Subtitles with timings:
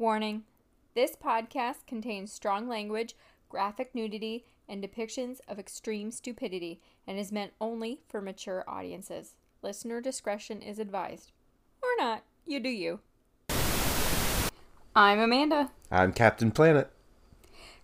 [0.00, 0.44] Warning
[0.94, 3.14] This podcast contains strong language,
[3.50, 9.34] graphic nudity, and depictions of extreme stupidity and is meant only for mature audiences.
[9.60, 11.32] Listener discretion is advised.
[11.82, 12.22] Or not.
[12.46, 13.00] You do you.
[14.96, 15.70] I'm Amanda.
[15.90, 16.90] I'm Captain Planet.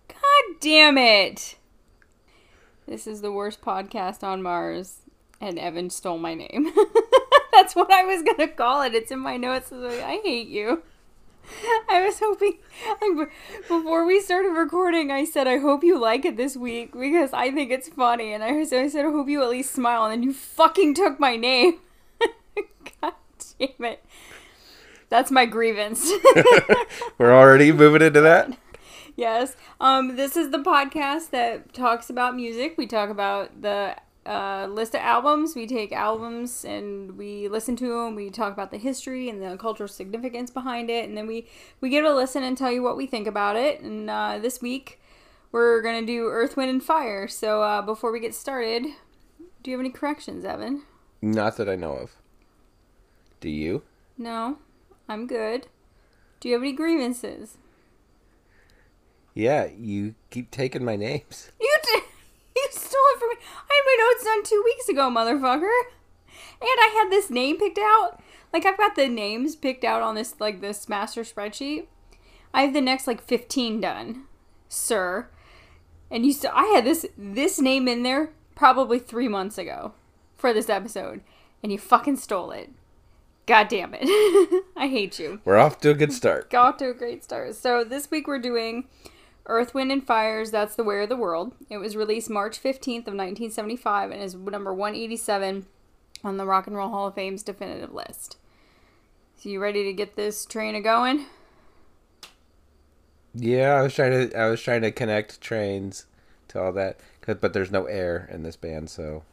[0.07, 1.57] God damn it!
[2.87, 5.01] This is the worst podcast on Mars,
[5.39, 6.73] and Evan stole my name.
[7.51, 8.95] That's what I was gonna call it.
[8.95, 9.71] It's in my notes.
[9.71, 10.81] I hate you.
[11.89, 12.59] I was hoping,
[13.01, 13.29] like,
[13.67, 17.51] before we started recording, I said, I hope you like it this week because I
[17.51, 18.33] think it's funny.
[18.33, 20.05] And I, so I said, I hope you at least smile.
[20.05, 21.79] And then you fucking took my name.
[23.01, 23.13] God
[23.59, 24.03] damn it.
[25.09, 26.11] That's my grievance.
[27.17, 28.57] We're already moving into that.
[29.15, 29.55] yes.
[29.79, 32.77] Um, this is the podcast that talks about music.
[32.77, 33.95] We talk about the
[34.27, 35.55] uh, list of albums.
[35.55, 38.15] We take albums and we listen to them.
[38.15, 41.47] We talk about the history and the cultural significance behind it, and then we
[41.79, 43.81] we give it a listen and tell you what we think about it.
[43.81, 44.99] And uh, this week
[45.51, 47.27] we're gonna do Earth, Wind, and Fire.
[47.27, 48.83] So uh, before we get started,
[49.63, 50.83] do you have any corrections, Evan?
[51.21, 52.11] Not that I know of.
[53.39, 53.83] Do you?
[54.17, 54.57] No,
[55.07, 55.67] I'm good.
[56.39, 57.57] Do you have any grievances?
[59.33, 61.51] Yeah, you keep taking my names.
[61.61, 62.03] You did.
[62.55, 63.35] You stole it from me.
[64.17, 65.81] I had my notes done two weeks ago, motherfucker.
[66.59, 68.19] And I had this name picked out.
[68.53, 71.85] Like I've got the names picked out on this like this master spreadsheet.
[72.53, 74.23] I have the next like 15 done,
[74.69, 75.27] sir.
[76.09, 79.93] And you still I had this this name in there probably 3 months ago
[80.35, 81.21] for this episode
[81.61, 82.69] and you fucking stole it.
[83.45, 84.63] God damn it.
[84.75, 85.41] I hate you.
[85.45, 86.49] We're off to a good start.
[86.49, 87.55] Got off to a great start.
[87.55, 88.87] So this week we're doing
[89.47, 91.53] Earth, Wind, and Fires, That's the Way of the World.
[91.69, 95.65] It was released March 15th of 1975 and is number 187
[96.23, 98.37] on the Rock and Roll Hall of Fame's definitive list.
[99.37, 101.25] So you ready to get this train a going?
[103.33, 106.07] Yeah, I was trying to I was trying to connect trains
[106.49, 109.23] to all that, but there's no air in this band, so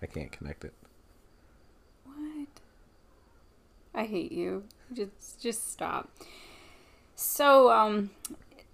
[0.00, 0.72] I can't connect it.
[2.04, 2.48] What?
[3.94, 4.64] I hate you.
[4.92, 6.10] Just just stop.
[7.14, 8.10] So um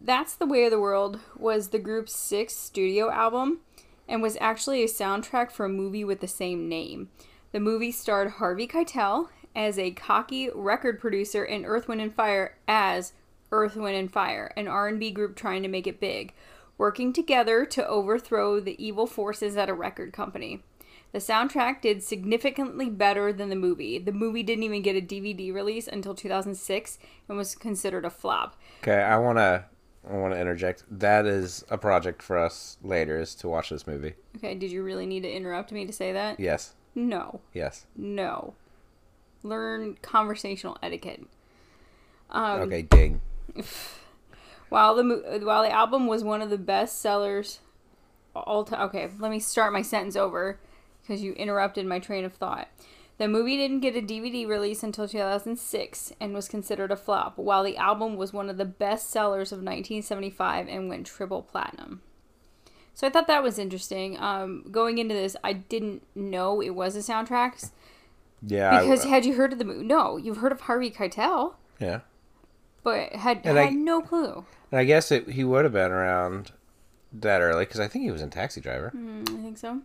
[0.00, 3.60] that's the Way of the World was the group's sixth studio album
[4.09, 7.10] and was actually a soundtrack for a movie with the same name.
[7.53, 12.56] The movie starred Harvey Keitel as a cocky record producer in Earth, Wind, and Fire
[12.66, 13.12] as
[13.50, 16.32] Earth, Wind, and Fire, an R&B group trying to make it big,
[16.76, 20.62] working together to overthrow the evil forces at a record company.
[21.12, 23.98] The soundtrack did significantly better than the movie.
[23.98, 26.98] The movie didn't even get a DVD release until 2006
[27.28, 28.56] and was considered a flop.
[28.82, 29.64] Okay, I want to
[30.09, 30.84] I want to interject.
[30.91, 34.14] That is a project for us later is to watch this movie.
[34.36, 36.38] Okay, did you really need to interrupt me to say that?
[36.41, 36.75] Yes.
[36.94, 37.41] No.
[37.53, 37.86] Yes.
[37.97, 38.54] No.
[39.42, 41.25] Learn conversational etiquette.
[42.31, 43.20] Um, okay, ding.
[44.69, 47.60] While the while the album was one of the best sellers
[48.34, 48.82] all time.
[48.88, 50.58] Okay, let me start my sentence over
[51.00, 52.69] because you interrupted my train of thought.
[53.18, 57.64] The movie didn't get a DVD release until 2006 and was considered a flop, while
[57.64, 62.00] the album was one of the best sellers of 1975 and went triple platinum.
[62.94, 64.18] So I thought that was interesting.
[64.18, 67.70] Um, going into this, I didn't know it was a soundtrack.
[68.42, 68.80] Yeah.
[68.80, 69.84] Because I, had you heard of the movie?
[69.84, 71.54] No, you've heard of Harvey Keitel.
[71.80, 72.00] Yeah.
[72.84, 74.44] But had, had I, no clue.
[74.70, 76.52] And I guess it, he would have been around
[77.12, 78.92] that early because I think he was in Taxi Driver.
[78.96, 79.82] Mm, I think so.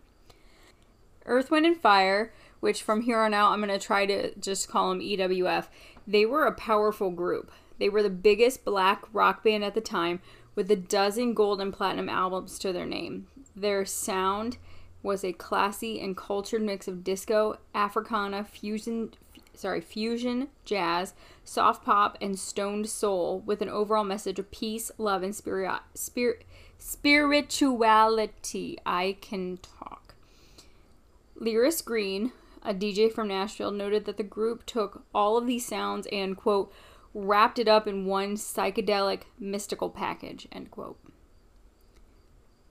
[1.26, 2.32] Earth, Wind, and Fire
[2.64, 5.66] which from here on out I'm going to try to just call them EWF.
[6.06, 7.50] They were a powerful group.
[7.78, 10.20] They were the biggest black rock band at the time
[10.54, 13.26] with a dozen gold and platinum albums to their name.
[13.54, 14.56] Their sound
[15.02, 19.12] was a classy and cultured mix of disco, Africana, fusion,
[19.52, 21.12] sorry, fusion, jazz,
[21.44, 26.46] soft pop, and stoned soul with an overall message of peace, love, and spirit, spirit,
[26.78, 28.78] spirituality.
[28.86, 30.14] I can talk.
[31.38, 32.32] Lyris Green,
[32.64, 36.72] a DJ from Nashville, noted that the group took all of these sounds and, quote,
[37.12, 40.98] wrapped it up in one psychedelic, mystical package, end quote.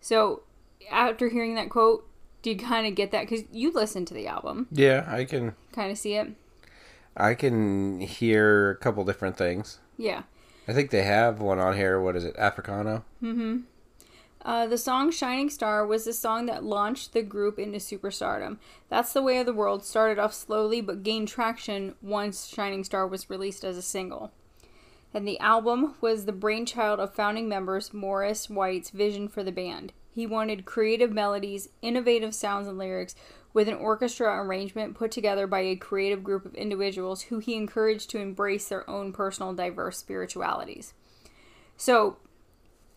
[0.01, 0.43] So,
[0.91, 2.07] after hearing that quote,
[2.41, 3.21] do you kind of get that?
[3.21, 4.67] Because you listened to the album.
[4.71, 6.27] Yeah, I can kind of see it.
[7.15, 9.79] I can hear a couple different things.
[9.97, 10.23] Yeah.
[10.67, 12.01] I think they have one on here.
[12.01, 12.35] What is it?
[12.37, 13.03] Africano?
[13.21, 13.57] Mm hmm.
[14.45, 18.57] Uh, the song Shining Star was the song that launched the group into superstardom.
[18.89, 23.07] That's the Way of the World started off slowly but gained traction once Shining Star
[23.07, 24.33] was released as a single.
[25.13, 29.93] And the album was the brainchild of founding members Maurice White's vision for the band.
[30.11, 33.15] He wanted creative melodies, innovative sounds and lyrics
[33.53, 38.09] with an orchestra arrangement put together by a creative group of individuals who he encouraged
[38.09, 40.93] to embrace their own personal diverse spiritualities.
[41.77, 42.17] So,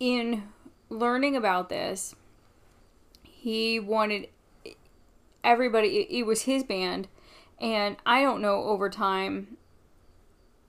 [0.00, 0.44] in
[0.88, 2.14] learning about this,
[3.22, 4.28] he wanted
[5.42, 7.08] everybody, it, it was his band,
[7.60, 9.56] and I don't know over time,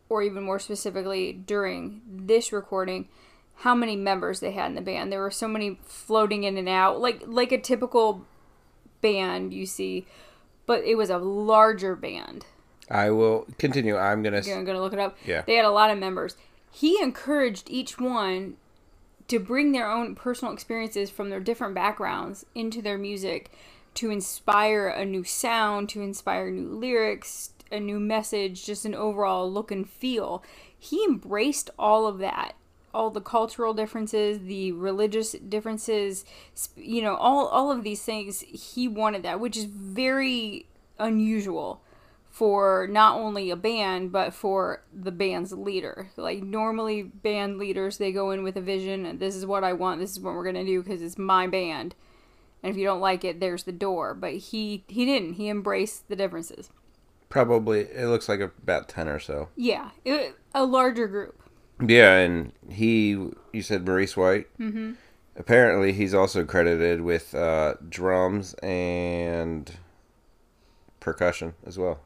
[0.10, 3.10] or even more specifically during this recording,
[3.62, 5.12] how many members they had in the band.
[5.12, 8.25] There were so many floating in and out, like like a typical
[9.02, 10.06] band you see,
[10.66, 12.46] but it was a larger band.
[12.90, 13.98] I will continue.
[13.98, 14.42] I'm gonna.
[14.48, 15.18] I'm gonna look it up.
[15.25, 15.42] Yeah.
[15.42, 16.38] They had a lot of members.
[16.72, 18.58] He encouraged each one
[19.27, 23.51] to bring their own personal experiences from their different backgrounds into their music
[23.95, 29.51] to inspire a new sound, to inspire new lyrics, a new message, just an overall
[29.51, 30.44] look and feel.
[30.77, 32.56] He embraced all of that
[32.94, 36.25] all the cultural differences, the religious differences,
[36.75, 38.41] you know, all all of these things.
[38.41, 40.65] He wanted that, which is very
[40.97, 41.81] unusual
[42.38, 46.12] for not only a band but for the band's leader.
[46.16, 49.74] Like normally band leaders they go in with a vision and this is what I
[49.74, 51.95] want, this is what we're going to do because it's my band.
[52.62, 54.13] And if you don't like it, there's the door.
[54.13, 55.34] But he he didn't.
[55.34, 56.69] He embraced the differences.
[57.28, 59.50] Probably it looks like about 10 or so.
[59.56, 61.42] Yeah, it, a larger group.
[61.84, 63.10] Yeah, and he,
[63.51, 64.48] you said Maurice White.
[64.60, 64.94] Mm-hmm.
[65.36, 69.72] Apparently, he's also credited with uh, drums and
[71.00, 72.00] percussion as well.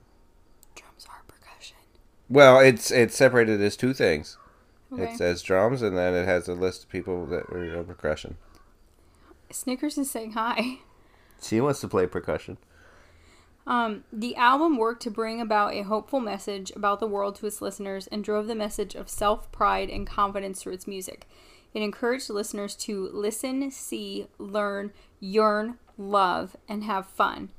[2.31, 2.55] Drums are percussion.
[2.55, 4.37] Well, it's it's separated as two things.
[4.93, 5.03] Okay.
[5.03, 8.37] It says drums, and then it has a list of people that were percussion.
[9.49, 10.79] Snickers is saying hi.
[11.41, 12.57] She wants to play percussion.
[13.67, 17.61] Um, the album worked to bring about a hopeful message about the world to its
[17.61, 21.27] listeners and drove the message of self pride and confidence through its music.
[21.73, 27.49] It encouraged listeners to listen, see, learn, yearn, love, and have fun.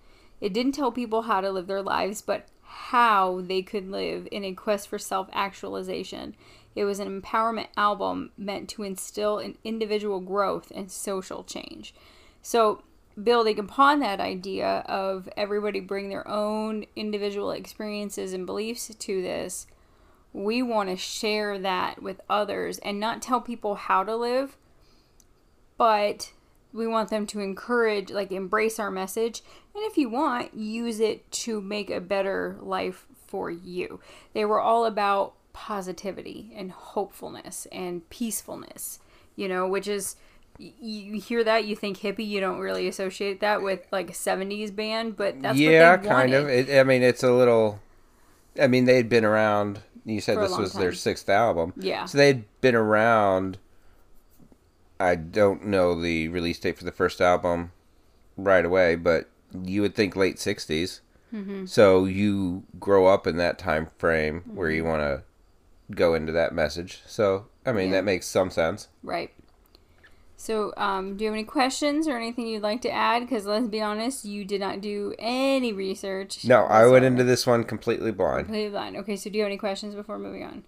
[0.40, 4.44] It didn't tell people how to live their lives, but how they could live in
[4.44, 6.34] a quest for self actualization.
[6.74, 11.94] It was an empowerment album meant to instill an individual growth and social change.
[12.40, 12.82] So,
[13.22, 19.66] building upon that idea of everybody bring their own individual experiences and beliefs to this,
[20.32, 24.56] we want to share that with others and not tell people how to live,
[25.76, 26.32] but
[26.72, 29.42] we want them to encourage, like, embrace our message.
[29.74, 34.00] And if you want, use it to make a better life for you.
[34.34, 38.98] They were all about positivity and hopefulness and peacefulness,
[39.36, 40.16] you know, which is
[40.58, 44.74] you hear that you think hippie you don't really associate that with like a 70s
[44.74, 47.80] band but that's yeah what they kind of it, i mean it's a little
[48.60, 52.04] i mean they'd been around you said this was their sixth album Yeah.
[52.04, 53.58] so they'd been around
[55.00, 57.72] i don't know the release date for the first album
[58.36, 59.30] right away but
[59.64, 61.00] you would think late 60s
[61.34, 61.64] Mm-hmm.
[61.64, 64.76] so you grow up in that time frame where Mm-hmm.
[64.76, 65.22] you want to
[65.94, 67.92] go into that message so i mean Yeah.
[67.96, 69.30] that makes some sense right
[70.36, 73.68] so um, do you have any questions or anything you'd like to add because let's
[73.68, 78.12] be honest you did not do any research no i went into this one completely
[78.12, 80.64] blind completely blind okay so do you have any questions before moving on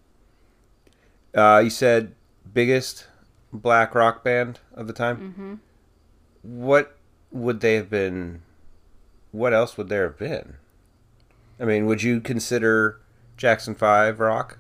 [1.35, 2.15] Uh, you said
[2.55, 3.07] biggest
[3.53, 5.17] black rock band of the time.
[5.35, 5.55] mm-hmm.
[6.43, 6.97] What
[7.33, 8.43] would they have been?
[9.35, 10.55] What else would there have been?
[11.59, 13.01] I mean, would you consider
[13.37, 14.59] Jackson Five rock?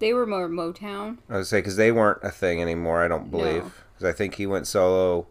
[0.00, 3.02] they were more motown I would say because they weren't a thing anymore.
[3.04, 3.72] I don't believe No.
[3.92, 5.26] because I think he went solo.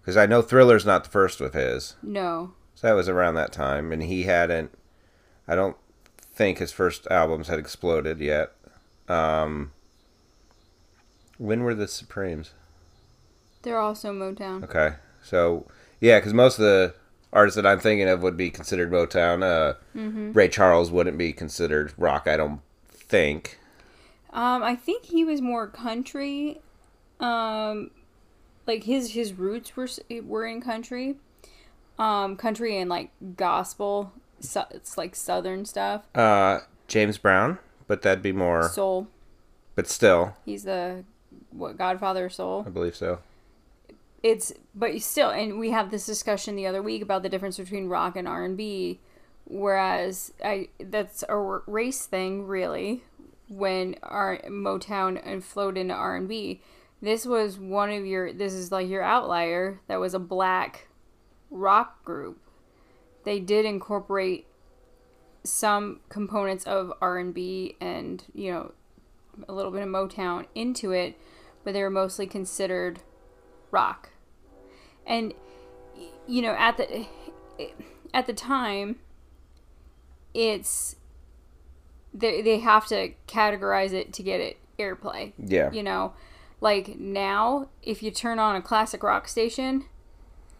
[0.00, 3.52] Because I know Thriller's not the first with his, no so that was around that
[3.52, 4.70] time, and he hadn't.
[5.46, 5.76] I don't
[6.20, 8.52] think his first albums had exploded yet.
[9.08, 9.72] Um,
[11.36, 12.52] when were the Supremes?
[13.62, 15.66] they're also motown Okay, so
[16.00, 16.94] yeah, because most of the
[17.34, 19.42] artists that I'm thinking of would be considered Motown.
[19.42, 20.32] Uh, mm-hmm.
[20.32, 23.58] Ray Charles wouldn't be considered rock, I don't think.
[24.32, 26.60] Um, I think he was more country.
[27.20, 27.90] Um,
[28.66, 29.88] like his his roots were
[30.24, 31.16] were in country,
[31.98, 34.12] um, country and like gospel.
[34.40, 36.02] So, it's like southern stuff.
[36.14, 38.68] Uh, James Brown, but that'd be more.
[38.68, 39.08] Soul.
[39.74, 41.04] But still, He's the
[41.50, 42.64] what Godfather of soul.
[42.66, 43.20] I believe so.
[44.24, 47.88] It's but still, and we had this discussion the other week about the difference between
[47.88, 49.00] rock and R and B.
[49.44, 53.04] Whereas I that's a race thing, really.
[53.50, 56.62] When our Motown and flowed into R and B,
[57.02, 58.32] this was one of your.
[58.32, 59.80] This is like your outlier.
[59.88, 60.88] That was a black
[61.50, 62.38] rock group.
[63.24, 64.46] They did incorporate
[65.42, 68.72] some components of R and B and you know
[69.46, 71.18] a little bit of Motown into it,
[71.62, 73.02] but they were mostly considered
[73.70, 74.13] rock.
[75.06, 75.34] And
[76.26, 77.06] you know, at the
[78.12, 78.96] at the time,
[80.32, 80.96] it's
[82.12, 85.32] they they have to categorize it to get it airplay.
[85.38, 85.70] Yeah.
[85.72, 86.14] You know,
[86.60, 89.84] like now, if you turn on a classic rock station,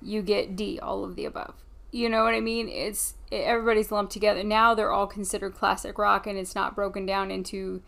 [0.03, 1.55] you get D, all of the above.
[1.91, 2.69] You know what I mean?
[2.69, 4.43] It's everybody's lumped together.
[4.43, 7.83] Now they're all considered classic rock, and it's not broken down into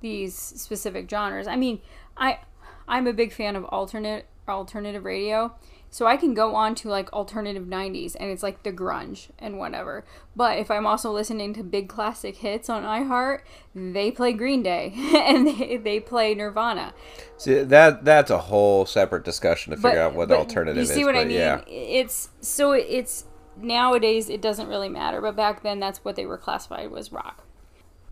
[0.00, 1.46] these specific genres.
[1.46, 1.80] I mean,
[2.16, 2.38] I
[2.86, 5.54] I'm a big fan of alternate alternative radio.
[5.94, 9.60] So I can go on to like alternative 90s and it's like the grunge and
[9.60, 10.04] whatever.
[10.34, 13.42] But if I'm also listening to big classic hits on iHeart,
[13.76, 16.94] they play Green Day and they, they play Nirvana.
[17.36, 20.82] See, that that's a whole separate discussion to figure But- out what but alternative You
[20.82, 20.90] is.
[20.90, 21.36] see what I mean?
[21.36, 21.60] Yeah.
[21.68, 26.38] It's so it's nowadays it doesn't really matter, but back then that's what they were
[26.38, 27.44] classified was rock.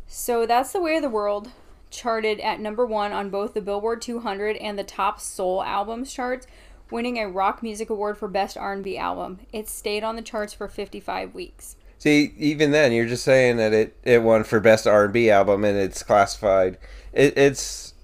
[0.06, 1.50] So that's the way of the world
[1.90, 6.46] charted at number 1 on both the Billboard 200 and the top soul albums charts,
[6.92, 9.40] winning a rock music award for best R&B album.
[9.52, 11.76] It stayed on the charts for 55 weeks.
[12.02, 15.30] See, even then, you're just saying that it, it won for best R and B
[15.30, 16.76] album, and it's classified.
[17.12, 17.94] It, it's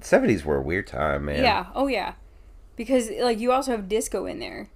[0.00, 1.42] seventies were a weird time, man.
[1.42, 2.14] Yeah, oh yeah.
[2.74, 4.70] Because like you also have disco in there.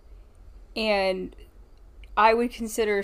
[0.77, 1.35] And
[2.15, 3.03] I would consider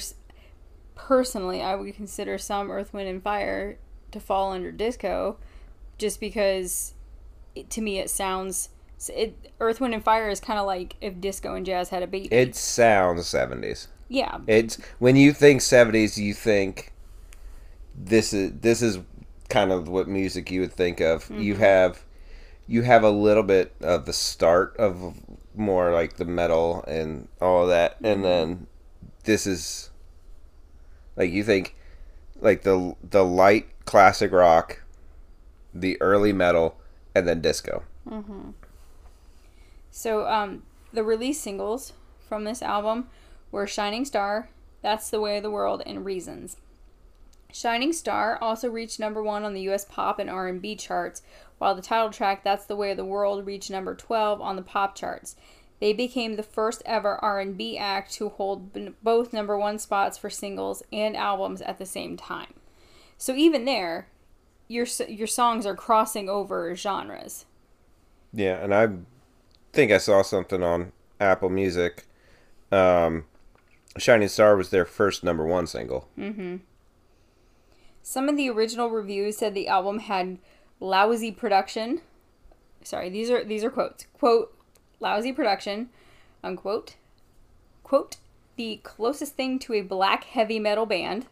[0.94, 3.78] personally, I would consider some Earth Wind and Fire
[4.10, 5.38] to fall under disco
[5.96, 6.92] just because
[7.54, 8.68] it, to me it sounds
[9.14, 12.06] it Earth Wind and Fire is kind of like if disco and jazz had a
[12.06, 12.28] baby.
[12.34, 13.88] It sounds seventies.
[14.08, 14.38] yeah.
[14.46, 16.92] It's when you think seventies, you think
[17.94, 18.98] this is this is
[19.48, 21.30] kind of what music you would think of.
[21.30, 21.62] You Mm-hmm.
[21.62, 22.04] have
[22.66, 25.14] you have a little bit of the start of
[25.54, 28.04] more like the metal and all of that, Mm-hmm.
[28.06, 28.66] and then
[29.24, 29.90] this is
[31.16, 31.74] like you think
[32.40, 34.82] like the the light classic rock,
[35.74, 36.78] the early metal,
[37.14, 37.84] and then disco.
[39.98, 40.62] So, um,
[40.92, 43.08] the release singles from this album
[43.50, 44.48] were Shining Star,
[44.80, 46.56] That's the Way of the World, and Reasons.
[47.52, 49.84] Shining Star also reached number one on the U.S.
[49.84, 51.22] pop and R&B charts,
[51.58, 54.62] while the title track "That's the Way of the World" reached number 12 on the
[54.62, 55.34] pop charts.
[55.80, 60.80] They became the first ever R&B act to hold both number one spots for singles
[60.92, 62.54] and albums at the same time.
[63.16, 64.06] So even there,
[64.68, 67.46] your your songs are crossing over genres.
[68.32, 68.90] Yeah, and I
[69.72, 72.06] think I saw something on Apple Music.
[72.70, 73.24] Um,
[73.96, 76.08] Shining Star was their first number one single.
[78.02, 80.38] Some of the original reviews said the album had
[80.80, 82.00] lousy production.
[82.82, 84.06] Sorry, these are these are quotes.
[84.18, 84.56] Quote,
[85.00, 85.90] lousy production,
[86.42, 86.96] unquote.
[87.82, 88.16] Quote,
[88.56, 91.26] the closest thing to a black heavy metal band.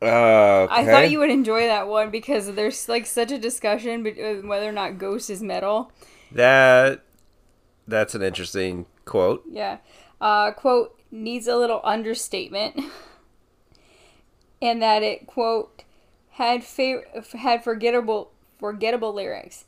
[0.00, 4.46] Uh, I thought you would enjoy that one because there's like such a discussion uh,
[4.46, 5.90] whether or not Ghost is metal.
[6.32, 7.02] That.
[7.88, 9.44] That's an interesting quote.
[9.48, 9.78] Yeah.
[10.20, 12.80] Uh, quote, needs a little understatement.
[14.62, 15.84] and that it, quote,
[16.30, 17.02] had, fa-
[17.32, 19.64] had forgettable, forgettable lyrics.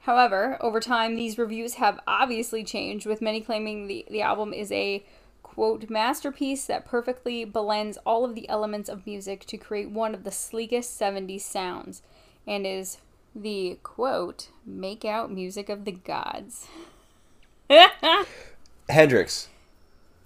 [0.00, 4.70] However, over time, these reviews have obviously changed, with many claiming the, the album is
[4.70, 5.02] a,
[5.42, 10.24] quote, masterpiece that perfectly blends all of the elements of music to create one of
[10.24, 12.02] the sleekest 70s sounds,
[12.46, 12.98] and is
[13.34, 16.66] the, quote, make out music of the gods.
[18.88, 19.48] Hendrix.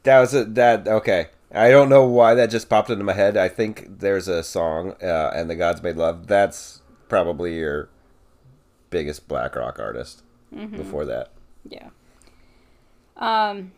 [0.02, 1.28] That was a that okay.
[1.52, 3.36] I don't know why that just popped into my head.
[3.36, 6.26] I think there's a song, uh, and the Gods Made Love.
[6.26, 7.88] That's probably your
[8.90, 10.22] biggest black rock artist.
[10.50, 11.30] Before that,
[11.68, 11.90] Yeah.
[13.18, 13.72] Um.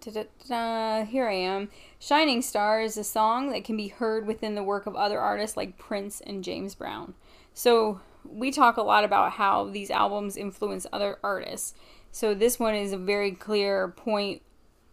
[0.00, 1.70] da-da-da-da, Here I am.
[1.98, 5.56] Shining Star is a song that can be heard within the work of other artists
[5.56, 7.14] like Prince and James Brown.
[7.56, 11.72] So we talk a lot about how these albums influence other artists.
[12.12, 14.42] So this one is a very clear point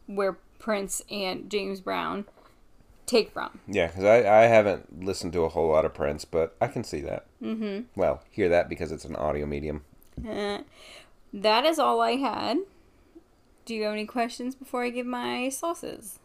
[0.06, 2.24] where Prince and James Brown
[3.06, 3.60] take from.
[3.68, 6.86] yeah, because I I haven't listened to a whole lot of Prince, but I can
[6.86, 7.26] see that.
[7.42, 7.82] Mm-hmm.
[7.98, 9.84] Well, hear that because it's an audio medium.
[10.26, 10.62] Eh.
[11.34, 12.60] that is all I had.
[13.66, 16.20] Do you have any questions before I give my sauces?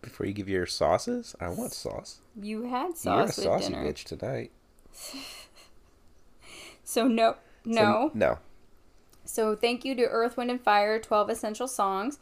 [0.00, 2.20] Before you give your sauces, I want sauce.
[2.40, 3.04] You had sauce.
[3.04, 3.84] You're a saucy dinner.
[3.84, 4.52] bitch tonight.
[6.84, 8.10] So no, So, no.
[8.14, 8.38] no.
[9.24, 12.18] So thank you to Earth, Wind, and Fire, 12 Essential Songs,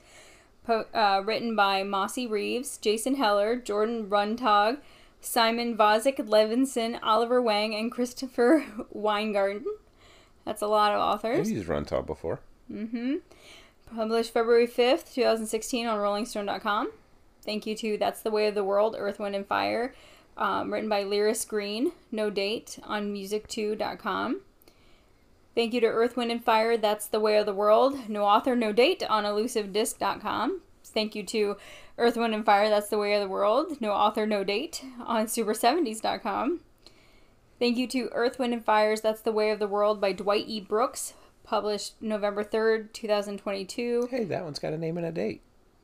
[0.66, 4.78] po- uh, written by Mosi Reeves, Jason Heller, Jordan Runtagh,
[5.22, 9.64] Simon Vozick Levinson, Oliver Wang, and Christopher Weingarten.
[10.44, 11.48] That's a lot of authors.
[11.48, 12.40] I've used Runtagh before.
[12.70, 13.16] Mm-hmm.
[13.96, 16.92] Published February 5th, 2016 on RollingStone.com.
[17.42, 19.94] Thank you to That's the Way of the World, Earth, Wind, and Fire,
[20.38, 24.40] um, written by Lyris Green, no date, on Music2.com.
[25.54, 28.08] Thank you to Earth, Wind, and Fire, That's the Way of the World.
[28.08, 30.60] No author, no date on elusivedisc.com.
[30.84, 31.56] Thank you to
[31.98, 33.80] Earth, Wind, and Fire, That's the Way of the World.
[33.80, 36.60] No author, no date on super70s.com.
[37.58, 40.44] Thank you to Earth, Wind, and Fire's That's the Way of the World by Dwight
[40.46, 40.60] E.
[40.60, 44.08] Brooks, published November 3rd, 2022.
[44.10, 45.42] Hey, that one's got a name and a date.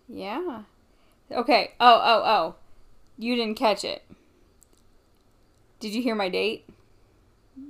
[0.09, 0.63] Yeah.
[1.33, 1.73] Okay.
[1.81, 2.55] Oh, oh, oh.
[3.19, 4.05] You didn't catch it.
[5.85, 6.67] Did you hear my date?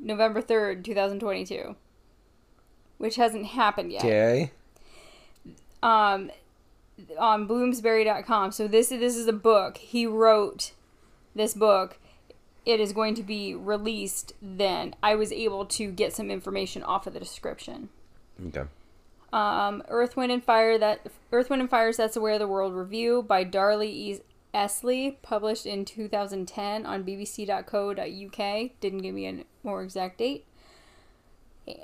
[0.01, 1.75] November 3rd, 2022.
[2.99, 4.05] Which hasn't happened yet.
[4.05, 4.53] Okay.
[5.83, 6.31] Um
[7.19, 8.53] on bloomsbury.com.
[8.53, 9.79] So this this is a book.
[9.79, 10.71] He wrote
[11.35, 11.99] this book.
[12.65, 14.95] It is going to be released then.
[15.03, 17.89] I was able to get some information off of the description.
[18.47, 18.63] Okay.
[19.33, 20.79] Um, Earth, Wind, and Fire.
[20.79, 24.21] That Earth, Wind, and Fire's That's Where the World Review by Daryl E.
[24.55, 28.71] Easlea, published in 2010 on bbc.co.uk.
[28.81, 30.47] Didn't give me a more exact date.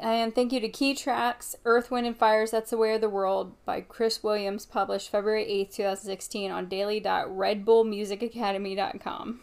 [0.00, 3.08] And thank you to Key Tracks, Earth, Wind, and Fire's That's the Way of the
[3.08, 9.40] World by Chris Williams, published February 8th, 2016 on daily.redbullmusicacademy.com.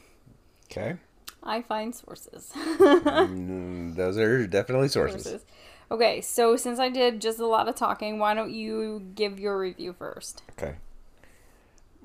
[0.72, 0.96] Okay.
[1.44, 2.52] I find sources.
[2.56, 5.24] Mm, Those are definitely sources.
[5.24, 5.46] sources.
[5.90, 9.58] Okay, so since I did just a lot of talking, why don't you give your
[9.58, 10.44] review first?
[10.52, 10.76] Okay.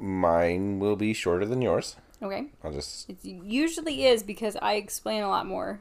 [0.02, 1.94] Mine will be shorter than yours.
[2.20, 2.46] Okay.
[2.64, 5.80] I'll just It usually is because I explain a lot more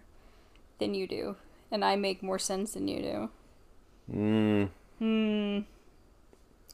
[0.78, 1.38] than you do,
[1.72, 3.30] and I make more sense than you do.
[4.14, 5.60] mm, Hmm.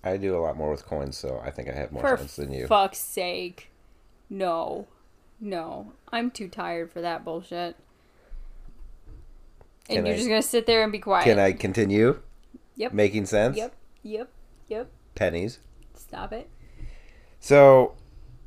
[0.04, 2.36] I do a lot more with coins, so I think I have more For sense
[2.36, 2.68] than you.
[2.68, 3.70] fuck's sake.
[4.30, 4.88] No.
[5.40, 5.94] No.
[6.12, 7.76] I'm too tired for that bullshit.
[9.90, 11.24] And Can you're I- just gonna sit there and be quiet.
[11.24, 12.22] Can I continue?
[12.76, 12.94] Yep.
[12.94, 13.56] Making sense?
[13.58, 13.74] Yep.
[14.04, 14.30] Yep.
[14.68, 14.90] Yep.
[15.16, 15.60] Pennies.
[15.96, 16.50] Stop it.
[17.40, 17.94] So,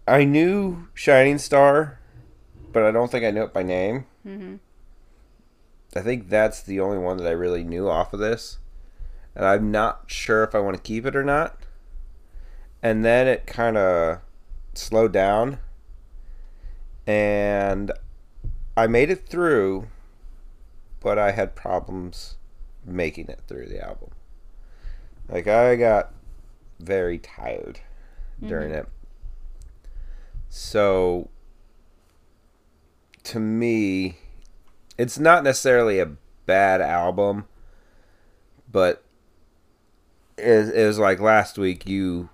[0.07, 2.01] I knew Shining Star,
[2.73, 4.07] but I don't think I knew it by name.
[4.27, 4.57] Mm-hmm.
[5.97, 8.59] I think that's the only one that I really knew off of this.
[9.35, 11.59] And I'm not sure if I want to keep it or not.
[12.83, 14.21] And then it kind of
[14.75, 15.59] slowed down.
[17.07, 17.93] And
[18.77, 19.89] I made it through,
[21.01, 22.37] but I had problems
[22.85, 24.11] making it through the album.
[25.29, 26.13] Like, I got
[26.79, 27.81] very tired
[28.45, 28.81] during mm-hmm.
[28.81, 28.89] it.
[30.49, 31.31] So,
[33.25, 34.17] to me,
[34.99, 36.13] it's not necessarily a
[36.47, 37.47] bad album,
[38.71, 39.05] but
[40.37, 41.89] it, it was like last week.
[41.89, 42.31] You,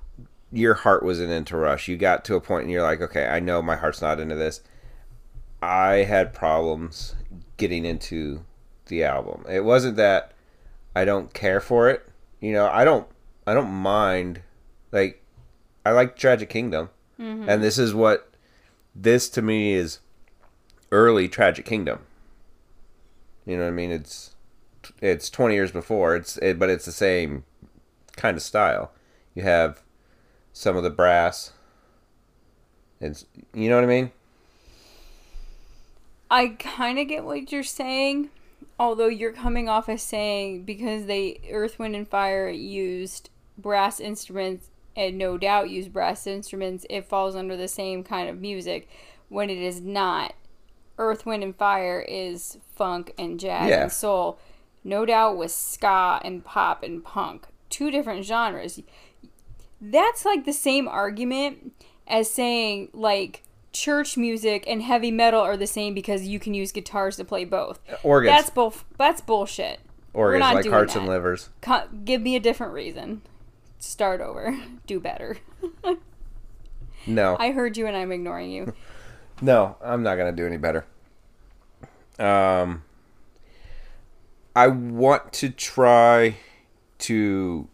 [0.50, 1.88] your heart wasn't into Rush.
[1.88, 4.34] You got to a point and you're like, okay, I know my heart's not into
[4.34, 4.62] this.
[5.60, 7.14] I had problems
[7.56, 8.44] getting into
[8.86, 9.44] the album.
[9.48, 10.32] It wasn't that
[10.94, 12.08] I don't care for it.
[12.40, 13.06] You know, I don't.
[13.46, 14.40] I don't mind.
[14.92, 15.22] Like,
[15.86, 17.48] I like Tragic Kingdom, mm-hmm.
[17.48, 18.34] and this is what
[18.92, 20.00] this to me is
[20.90, 22.00] early Tragic Kingdom.
[23.44, 23.92] You know what I mean?
[23.92, 24.34] It's
[25.00, 26.16] it's 20 years before.
[26.16, 27.44] It's it, but it's the same
[28.16, 28.90] kind of style.
[29.32, 29.84] You have
[30.52, 31.52] some of the brass.
[33.00, 34.10] It's you know what I mean?
[36.28, 38.30] I kind of get what you're saying,
[38.76, 44.70] although you're coming off as saying because they Earth, Wind, and Fire used brass instruments
[44.96, 48.88] and no doubt use brass instruments, it falls under the same kind of music
[49.28, 50.34] when it is not.
[50.98, 53.82] Earth, Wind, and Fire is funk and jazz Yeah.
[53.82, 54.38] and soul.
[54.82, 57.46] No doubt was ska and pop and punk.
[57.68, 58.80] Two different genres.
[59.80, 61.72] That's like the same argument
[62.06, 66.72] as saying like church music and heavy metal are the same because you can use
[66.72, 67.78] guitars to play both.
[67.90, 68.74] Uh, organs, That's bull.
[68.96, 69.80] That's bullshit.
[70.14, 71.00] organs not like doing hearts that.
[71.00, 71.50] and livers.
[71.60, 73.20] Co- give me a different reason.
[73.86, 74.58] Start over.
[74.86, 75.38] Do better.
[77.08, 78.74] No, I heard you and I'm ignoring you.
[79.40, 80.86] No, I'm not gonna do any better.
[82.18, 82.82] Um,
[84.56, 86.36] I want to try
[87.00, 87.68] to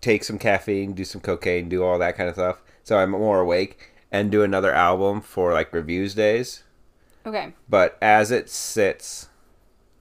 [0.00, 3.40] take some caffeine, do some cocaine, do all that kind of stuff, so I'm more
[3.40, 6.64] awake, and do another album for like reviews days.
[7.26, 7.52] Okay.
[7.68, 9.28] But as it sits,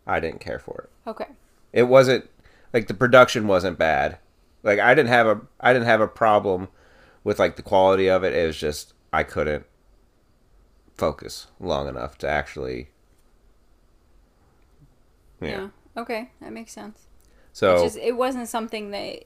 [0.07, 1.09] I didn't care for it.
[1.09, 1.27] Okay.
[1.73, 2.29] It wasn't
[2.71, 4.19] like the production wasn't bad.
[4.63, 6.69] Like I didn't have a I didn't have a problem
[7.23, 8.33] with like the quality of it.
[8.33, 9.65] It was just I couldn't
[10.95, 12.89] focus long enough to actually
[15.41, 15.49] yeah.
[15.49, 15.67] Yeah.
[15.97, 17.07] Okay, that makes sense.
[17.53, 19.23] So It's just it wasn't something that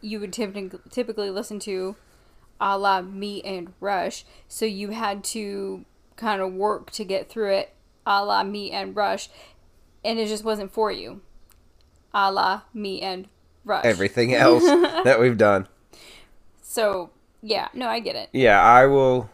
[0.00, 1.96] you would typically typically listen to,
[2.60, 4.24] a la Me and Rush.
[4.48, 5.84] So you had to
[6.16, 7.74] kind of work to get through it,
[8.06, 9.28] a la Me and Rush,
[10.04, 11.20] and it just wasn't for you,
[12.12, 13.28] a la Me and
[13.64, 13.84] Rush.
[13.84, 15.68] everything else that we've done.
[16.62, 17.10] So
[17.42, 18.28] yeah, no, I get it.
[18.32, 19.30] Yeah, I will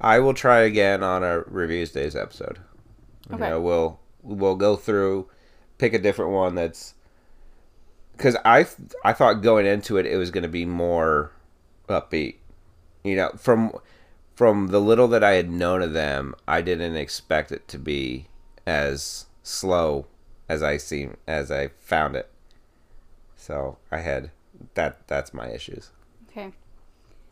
[0.00, 2.58] I will try again on a reviews days episode.
[3.32, 3.44] Okay.
[3.44, 5.28] You know, we'll we'll go through
[5.78, 6.94] pick a different one that's
[8.12, 8.66] because I
[9.04, 11.32] I thought going into it it was going to be more
[11.88, 12.36] upbeat.
[13.02, 13.72] You know, from
[14.34, 18.26] from the little that I had known of them, I didn't expect it to be
[18.66, 20.06] as slow
[20.48, 22.28] as I seem as I found it.
[23.50, 24.30] So I had
[24.74, 25.08] that.
[25.08, 25.90] That's my issues.
[26.30, 26.52] Okay.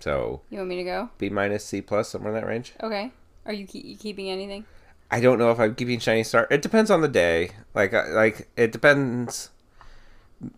[0.00, 1.10] So You want me to go?
[1.16, 2.72] B minus C plus somewhere in that range.
[2.82, 3.12] Okay.
[3.46, 4.64] Are you, you keeping anything?
[5.12, 6.48] I don't know if I'm keeping shiny Star.
[6.50, 7.50] It depends on the day.
[7.72, 9.50] Like like it depends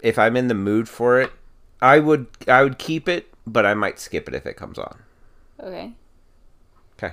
[0.03, 1.31] if I'm in the mood for it.
[1.83, 5.01] I would I would keep it, but I might skip it if it comes on.
[5.63, 5.93] Okay.
[6.97, 7.13] Okay.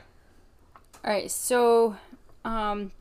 [1.03, 1.29] All right.
[1.29, 1.97] So,
[2.45, 2.93] um,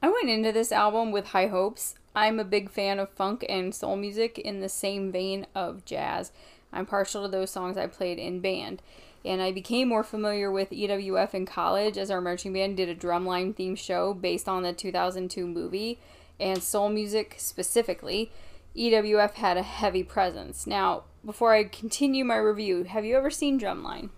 [0.00, 1.94] I went into this album with high hopes.
[2.14, 6.32] I'm a big fan of funk and soul music in the same vein of jazz.
[6.72, 8.82] I'm partial to those songs I played in band.
[9.24, 12.94] And I became more familiar with EWF in college as our marching band did a
[12.94, 15.98] drumline theme show based on the 2002 movie
[16.38, 18.30] and soul music specifically.
[18.76, 20.66] EWF had a heavy presence.
[20.66, 24.10] Now, before I continue my review, have you ever seen Drumline?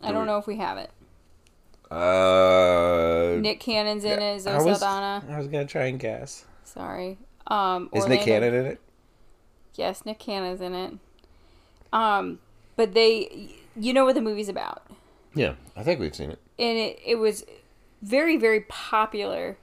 [0.00, 0.90] I don't know if we have it.
[1.92, 4.40] Uh, Nick Cannon's in it.
[4.40, 5.24] Zoe I was, Saldana.
[5.28, 6.44] I was gonna try and guess.
[6.64, 7.18] Sorry.
[7.46, 8.80] Um, Is Nick Cannon in it?
[9.74, 10.94] Yes, Nick Cannon's in it.
[11.92, 12.38] Um,
[12.76, 14.82] but they, you know what the movie's about,
[15.34, 16.38] Yeah, I think we've seen it.
[16.58, 17.44] and it it was
[18.00, 19.58] very very popular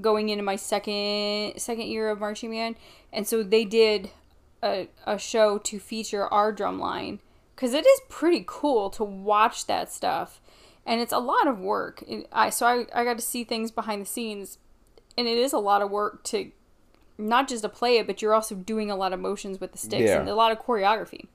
[0.00, 2.76] going into my second second year of marching band,
[3.12, 4.10] and so they did
[4.62, 7.18] a a show to feature our drum line
[7.56, 10.40] because it is pretty cool to watch that stuff,
[10.86, 12.02] and it's a lot of work.
[12.06, 14.58] It- I so I I got to see things behind the scenes,
[15.16, 16.50] and it is a lot of work to
[17.16, 19.78] not just to play it, but you're also doing a lot of motions with the
[19.78, 20.18] sticks Yeah.
[20.20, 21.26] and a lot of choreography.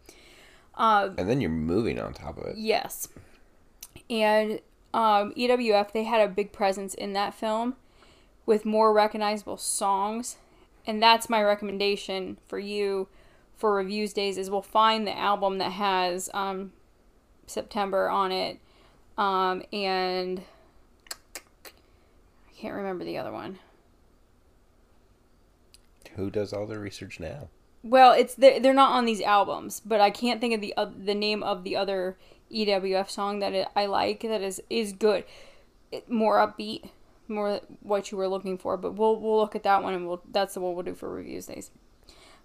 [0.78, 2.58] And then you're moving on top of it.
[2.58, 3.08] Yes.
[4.10, 4.60] And
[4.94, 7.76] um, EWF, they had a big presence in that film
[8.46, 10.38] with more recognizable songs.
[10.86, 13.08] And that's my recommendation for you
[13.56, 16.72] for reviews days is we'll find the album that has um,
[17.46, 18.60] September on it.
[19.20, 20.42] Um, and
[21.36, 23.60] I can't remember the other one.
[26.16, 27.50] Who does all the research now?
[27.84, 30.90] Well, it's they're, they're not on these albums, but I can't think of the uh,
[30.98, 32.18] the name of the other
[32.50, 35.26] EWF song that it, I like that is is good,
[35.92, 36.90] it, more upbeat,
[37.28, 38.78] more what you were looking for.
[38.78, 41.10] But we'll we'll look at that one and we'll that's the one we'll do for
[41.10, 41.72] reviews days.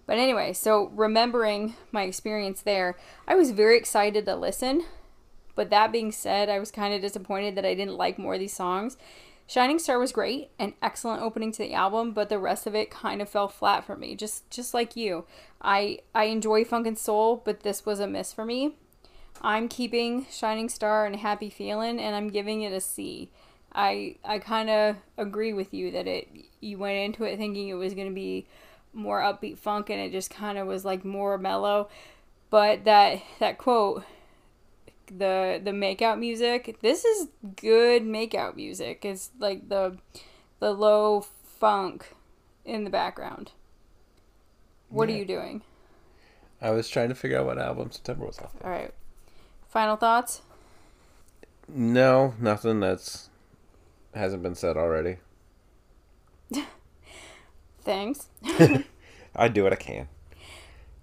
[0.05, 4.83] But anyway, so remembering my experience there, I was very excited to listen.
[5.55, 8.39] But that being said, I was kind of disappointed that I didn't like more of
[8.39, 8.97] these songs.
[9.47, 12.89] Shining Star was great, an excellent opening to the album, but the rest of it
[12.89, 14.15] kind of fell flat for me.
[14.15, 15.25] Just just like you.
[15.61, 18.75] I I enjoy funk and soul, but this was a miss for me.
[19.41, 23.29] I'm keeping Shining Star and Happy Feeling and I'm giving it a C.
[23.73, 26.27] I I kind of agree with you that it
[26.59, 28.47] you went into it thinking it was going to be
[28.93, 31.89] more upbeat funk and it just kind of was like more mellow.
[32.49, 34.05] But that that quote
[35.07, 36.77] the the makeout music.
[36.81, 39.05] This is good makeout music.
[39.05, 39.97] It's like the
[40.59, 41.21] the low
[41.59, 42.13] funk
[42.63, 43.51] in the background.
[44.89, 45.15] What Yeah.
[45.15, 45.61] are you doing?
[46.61, 48.53] I was trying to figure out what album September was off.
[48.63, 48.93] All right.
[49.67, 50.41] Final thoughts?
[51.67, 53.29] No, nothing that's
[54.13, 55.17] hasn't been said already.
[57.81, 58.27] Thanks.
[59.35, 60.07] I do what I can.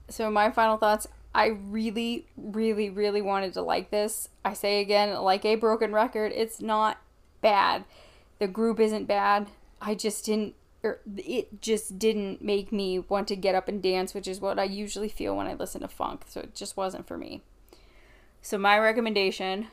[0.09, 4.29] So my final thoughts, I really really really wanted to like this.
[4.45, 6.99] I say again, like a broken record, it's not
[7.41, 7.85] bad.
[8.39, 9.49] The group isn't bad.
[9.81, 14.15] I just didn't or it just didn't make me want to get up and dance,
[14.15, 16.25] which is what I usually feel when I listen to funk.
[16.27, 17.43] So it just wasn't for me.
[18.41, 19.69] So my recommendation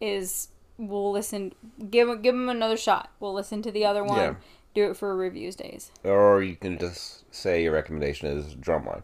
[0.00, 1.54] is we'll listen
[1.90, 3.10] give give them another shot.
[3.20, 4.18] We'll listen to the other one.
[4.18, 4.34] Yeah.
[4.74, 5.90] Do it for reviews days.
[6.04, 9.02] Or you can just say your recommendation is Drumline.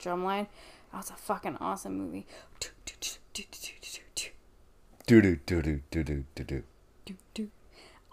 [0.00, 0.46] Drumline.
[0.92, 2.26] That was a fucking awesome movie.
[2.58, 2.94] Do do
[5.46, 6.62] do do do do do do.
[7.04, 7.50] Do, do.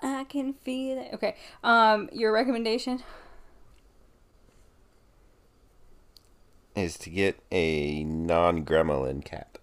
[0.01, 1.09] I can feel it.
[1.13, 1.35] Okay.
[1.63, 3.03] Um, your recommendation?
[6.75, 9.57] Is to get a non-gremlin cat.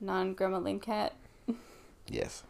[0.00, 1.14] Non gremlin cat.
[2.08, 2.44] Yes.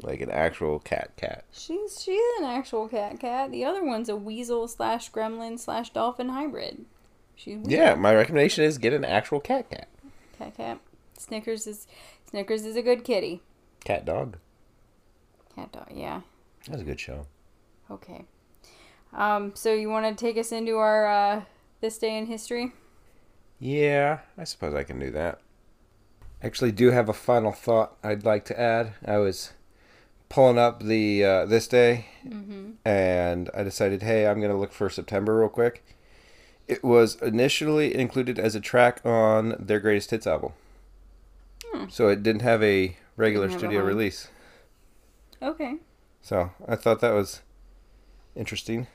[0.00, 1.44] Like an actual cat cat.
[1.52, 3.50] She's she's an actual cat cat.
[3.50, 6.84] The other one's a weasel slash gremlin slash dolphin hybrid.
[7.44, 9.88] Yeah, my recommendation is get an actual cat cat.
[10.38, 10.78] Cat cat.
[11.18, 11.86] Snickers is
[12.30, 13.42] Snickers is a good kitty.
[13.84, 14.38] Cat dog.
[15.54, 15.88] Cat dog.
[15.92, 16.22] Yeah.
[16.66, 17.26] That was a good show.
[17.90, 18.24] Okay.
[19.12, 19.52] Um.
[19.54, 21.42] So you want to take us into our uh,
[21.80, 22.72] this day in history?
[23.60, 25.40] Yeah, I suppose I can do that.
[26.42, 28.92] Actually, do have a final thought I'd like to add.
[29.04, 29.52] I was
[30.28, 32.06] pulling up the uh, this day,
[32.84, 35.84] and I decided, hey, I'm gonna look for September real quick.
[36.68, 40.52] It was initially included as a track on their greatest hits album,
[41.88, 43.88] so it didn't have a regular have studio home.
[43.88, 44.28] release.
[45.40, 45.76] Okay.
[46.20, 47.40] So I thought that was
[48.36, 48.86] interesting.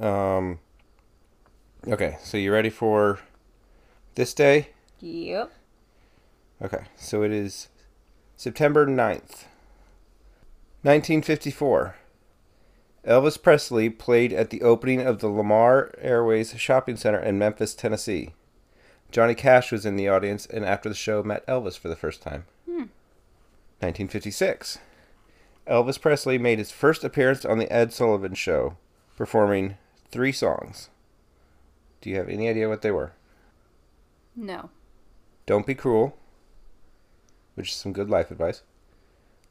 [0.00, 0.60] Um,
[1.86, 3.18] okay, so you ready for
[4.14, 4.68] this day?
[5.00, 5.52] Yep.
[6.62, 7.68] Okay, so it is
[8.36, 9.44] September 9th,
[10.82, 11.96] 1954.
[13.06, 18.34] Elvis Presley played at the opening of the Lamar Airways Shopping Center in Memphis, Tennessee.
[19.10, 22.22] Johnny Cash was in the audience and after the show met Elvis for the first
[22.22, 22.44] time.
[22.66, 22.90] Hmm.
[23.80, 24.78] 1956.
[25.66, 28.76] Elvis Presley made his first appearance on the Ed Sullivan Show,
[29.16, 29.76] performing
[30.10, 30.90] three songs.
[32.00, 33.12] Do you have any idea what they were?
[34.36, 34.70] No.
[35.46, 36.16] Don't Be Cruel,
[37.54, 38.62] which is some good life advice.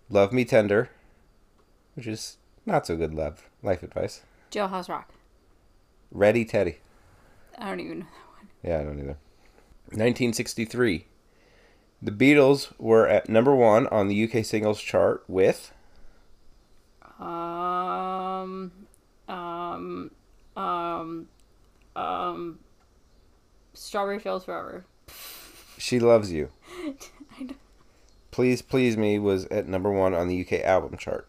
[0.09, 0.89] Love Me Tender,
[1.95, 2.37] which is
[2.69, 4.21] not so good love life advice.
[4.51, 5.09] Jailhouse Rock.
[6.11, 6.77] Ready Teddy.
[7.57, 8.05] I don't even know.
[8.05, 8.49] That one.
[8.63, 9.17] Yeah, I don't either.
[9.91, 11.05] 1963.
[12.01, 15.73] The Beatles were at number one on the UK singles chart with
[17.19, 18.71] Um,
[19.27, 20.11] um,
[20.55, 21.27] um,
[21.95, 22.59] um,
[23.73, 24.85] Strawberry Fields Forever.
[25.77, 26.51] She Loves You.
[26.85, 26.93] I
[27.39, 27.57] don't-
[28.31, 31.27] Please Please Me was at number one on the UK album chart.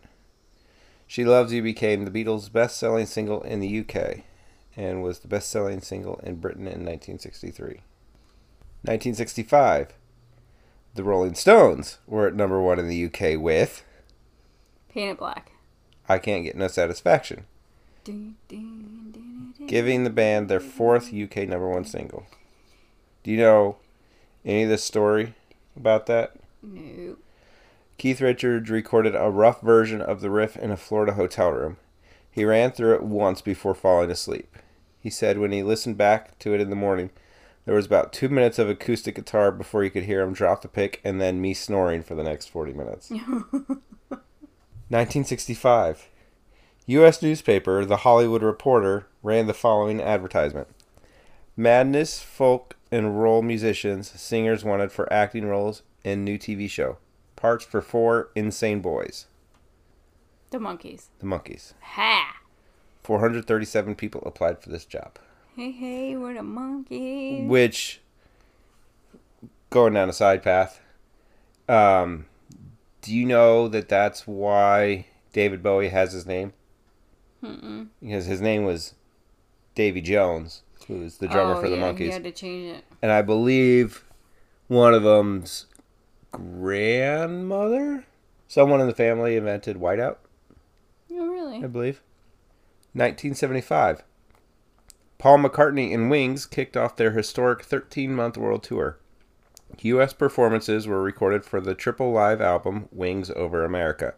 [1.11, 4.18] She Loves You became the Beatles' best selling single in the UK
[4.77, 7.81] and was the best selling single in Britain in 1963.
[8.83, 9.88] 1965.
[10.94, 13.83] The Rolling Stones were at number one in the UK with
[14.88, 15.51] Paint It Black.
[16.09, 17.46] I Can't Get No Satisfaction,
[18.05, 19.66] dun, dun, dun.
[19.66, 22.25] giving the band their fourth UK number one single.
[23.25, 23.79] Do you know
[24.44, 25.35] any of the story
[25.77, 26.37] about that?
[26.62, 27.16] No.
[28.00, 31.76] Keith Richards recorded a rough version of the riff in a Florida hotel room.
[32.30, 34.56] He ran through it once before falling asleep.
[34.98, 37.10] He said when he listened back to it in the morning,
[37.66, 40.68] there was about two minutes of acoustic guitar before you could hear him drop the
[40.68, 43.10] pick and then me snoring for the next 40 minutes.
[43.10, 46.08] 1965.
[46.86, 47.20] U.S.
[47.20, 50.68] newspaper The Hollywood Reporter ran the following advertisement
[51.54, 56.96] Madness, folk, and roll musicians, singers wanted for acting roles in new TV show.
[57.40, 59.26] Parts for four insane boys.
[60.50, 61.07] The Monkees.
[61.20, 61.72] The Monkees.
[61.81, 62.37] Ha!
[63.03, 65.18] 437 people applied for this job.
[65.57, 67.46] Hey, hey, we're the Monkees.
[67.46, 68.00] Which,
[69.70, 70.81] going down a side path,
[71.68, 72.26] um,
[73.00, 76.53] do you know that that's why David Bowie has his name?
[77.42, 77.88] Mm-mm.
[78.03, 78.94] Because his name was
[79.74, 81.98] Davy Jones, who was the drummer Oh, for the yeah, Monkees.
[81.98, 82.85] He had to change it.
[83.00, 84.05] and I believe
[84.68, 85.66] one of them's
[86.32, 88.04] grandmother,
[88.48, 90.16] someone in the family invented whiteout.
[91.12, 91.64] Oh, really?
[91.64, 92.02] I believe.
[92.92, 94.02] 1975.
[95.18, 98.98] Paul McCartney and Wings kicked off their historic 13-month world tour.
[99.82, 100.12] U.S.
[100.12, 104.14] performances were recorded for the triple live album Wings Over America.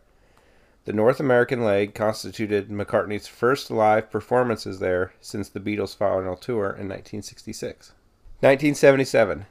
[0.85, 6.66] The North American leg constituted McCartney's first live performances there since the Beatles' final tour
[6.66, 7.92] in 1966.
[8.40, 9.46] 1977.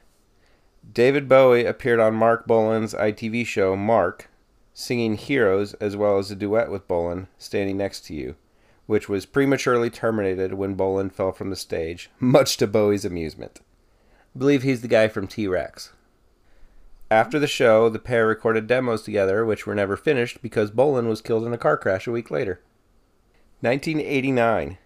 [0.90, 4.28] David Bowie appeared on Marc Bolan's ITV show Marc,
[4.74, 8.36] singing Heroes as well as a duet with Bolan, Standing Next to You,
[8.86, 13.60] which was prematurely terminated when Bolan fell from the stage, much to Bowie's amusement.
[14.34, 15.92] I believe he's the guy from T Rex.
[17.10, 21.20] After the show, the pair recorded demos together, which were never finished because Bolan was
[21.20, 22.60] killed in a car crash a week later.
[23.60, 24.78] 1989.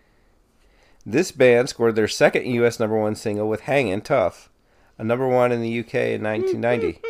[1.05, 2.81] This band scored their second U.S.
[2.81, 4.51] number one single with Hangin' Tough,
[4.99, 7.01] a number one in the UK in 1990.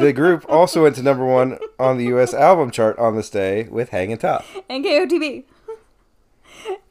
[0.00, 2.32] the group also went to number one on the U.S.
[2.34, 4.56] album chart on this day with Hangin' Tough.
[4.68, 5.44] And KOTB.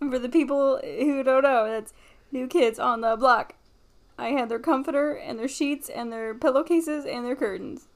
[0.01, 1.93] And For the people who don't know, that's
[2.31, 3.53] New Kids on the Block.
[4.17, 7.87] I had their comforter and their sheets and their pillowcases and their curtains.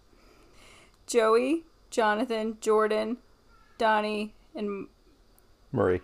[1.06, 3.17] Joey, Jonathan, Jordan,
[3.78, 4.88] Donnie, and
[5.72, 6.02] Murray.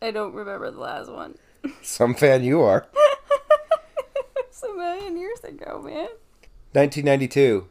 [0.00, 1.36] I don't remember the last one.
[1.80, 2.86] Some fan you are.
[4.62, 6.08] A million years ago, man.
[6.72, 7.68] 1992.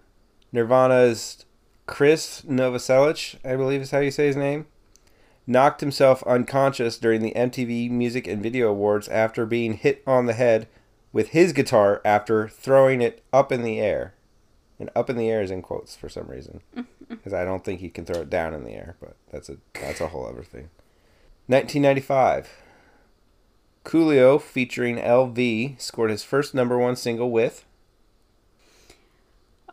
[0.52, 1.46] Nirvana's
[1.86, 4.68] Chris Novoselic, I believe is how you say his name,
[5.48, 10.34] knocked himself unconscious during the MTV Music and Video Awards after being hit on the
[10.34, 10.68] head
[11.14, 14.14] with his guitar after throwing it up in the air.
[14.80, 16.62] And up in the air is in quotes for some reason.
[17.12, 19.58] Because I don't think he can throw it down in the air, but that's a
[19.74, 20.70] that's a whole other thing.
[21.48, 22.50] 1995.
[23.84, 27.66] Coolio featuring LV scored his first number one single with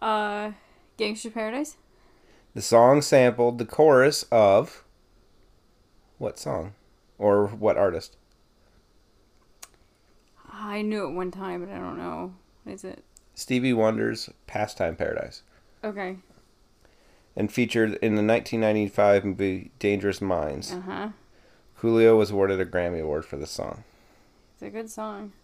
[0.00, 0.52] Uh,
[0.96, 1.76] Gangster Paradise?
[2.54, 4.84] The song sampled the chorus of
[6.18, 6.74] what song
[7.18, 8.16] or what artist?
[10.50, 12.34] I knew it one time, but I don't know.
[12.64, 13.04] What is it?
[13.34, 15.42] Stevie Wonder's Pastime Paradise.
[15.84, 16.16] Okay.
[17.36, 20.72] And featured in the 1995 movie Dangerous Minds.
[20.72, 21.08] Uh huh.
[21.80, 23.84] Coolio was awarded a Grammy Award for the song.
[24.58, 25.34] It's a good song.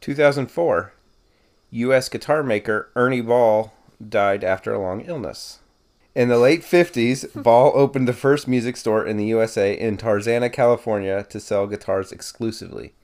[0.00, 0.94] 2004.
[1.72, 2.08] U.S.
[2.08, 3.74] guitar maker Ernie Ball
[4.08, 5.58] died after a long illness.
[6.14, 10.50] In the late 50s, Ball opened the first music store in the USA in Tarzana,
[10.50, 12.94] California to sell guitars exclusively.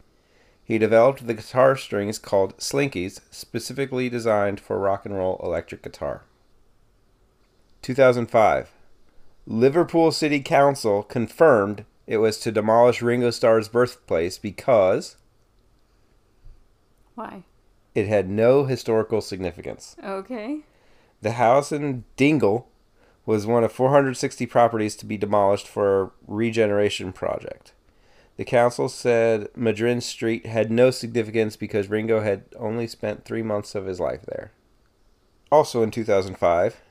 [0.64, 6.22] He developed the guitar strings called Slinkies, specifically designed for rock and roll electric guitar.
[7.82, 8.72] 2005.
[9.46, 15.16] Liverpool City Council confirmed it was to demolish Ringo Starr's birthplace because
[17.16, 17.42] Why?
[17.96, 19.96] it had no historical significance.
[20.04, 20.60] Okay.
[21.22, 22.68] The house in Dingle
[23.24, 27.72] was one of 460 properties to be demolished for a regeneration project.
[28.36, 33.74] The council said Madryn Street had no significance because Ringo had only spent three months
[33.74, 34.52] of his life there.
[35.50, 36.82] Also in 2005,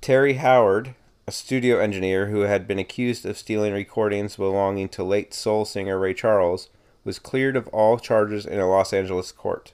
[0.00, 0.94] Terry Howard,
[1.26, 5.98] a studio engineer who had been accused of stealing recordings belonging to late soul singer
[5.98, 6.70] Ray Charles,
[7.04, 9.72] was cleared of all charges in a Los Angeles court.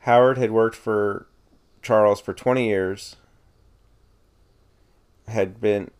[0.00, 1.26] Howard had worked for
[1.82, 3.16] Charles for 20 years,
[5.26, 5.90] had been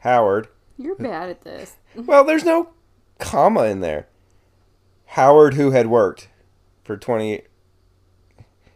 [0.00, 0.48] Howard.
[0.76, 1.76] You're bad at this.
[1.96, 2.68] Well, there's no
[3.18, 4.06] comma in there.
[5.06, 6.28] Howard, who had worked
[6.84, 7.42] for 20.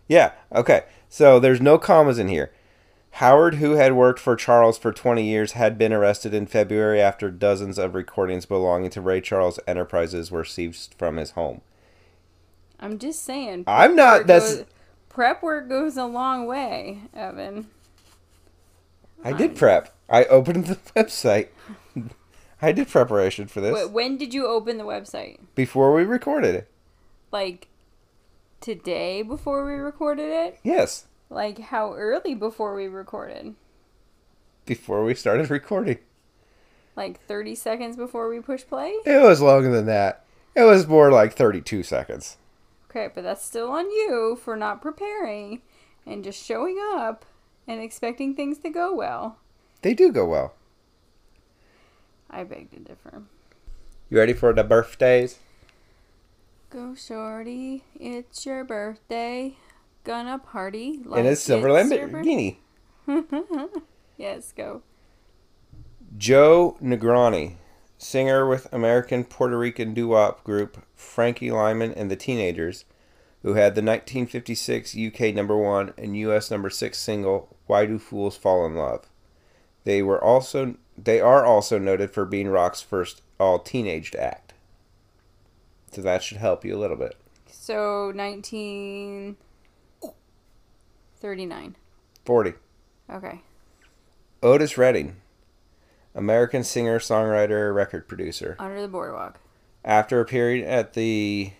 [0.08, 0.84] Yeah, okay.
[1.08, 2.50] So there's no commas in here.
[3.16, 7.30] Howard, who had worked for Charles for 20 years, had been arrested in February after
[7.30, 11.60] dozens of recordings belonging to Ray Charles Enterprises were seized from his home.
[12.80, 13.64] I'm just saying.
[13.66, 14.64] I'm not- that's- goes-
[15.08, 17.68] prep work goes a long way, Evan.
[19.22, 19.94] I did prep.
[20.08, 21.48] I opened the website.
[22.60, 25.38] I did preparation for this Wh- When did you open the website?
[25.54, 26.68] before we recorded it.
[27.30, 27.68] Like
[28.60, 30.58] today before we recorded it?
[30.62, 33.54] Yes, Like how early before we recorded?
[34.66, 35.98] before we started recording.
[36.94, 38.90] Like 30 seconds before we push play?
[39.04, 40.24] It was longer than that.
[40.54, 42.36] It was more like 32 seconds.
[42.90, 45.62] Okay, but that's still on you for not preparing
[46.06, 47.24] and just showing up
[47.66, 49.38] and expecting things to go well.
[49.80, 50.54] They do go well.
[52.30, 53.22] I beg to differ.
[54.10, 55.38] You ready for the birthdays?
[56.70, 59.56] Go shorty, it's your birthday.
[60.04, 62.56] Gonna party like In a silver Lamborghini.
[64.16, 64.82] yes, go.
[66.18, 67.54] Joe Negroni,
[67.98, 72.84] singer with American Puerto Rican doo-wop group Frankie Lymon and the Teenagers,
[73.42, 78.36] who had the 1956 UK number 1 and US number 6 single Why Do Fools
[78.36, 79.08] Fall in Love.
[79.84, 84.52] They were also they are also noted for being rock's first all teenaged act.
[85.90, 87.16] So that should help you a little bit.
[87.50, 88.12] So
[91.22, 91.76] 1939.
[92.24, 92.54] 40.
[93.10, 93.42] Okay.
[94.42, 95.16] Otis Redding,
[96.14, 98.56] American singer, songwriter, record producer.
[98.58, 99.38] Under the boardwalk.
[99.84, 101.52] After appearing at the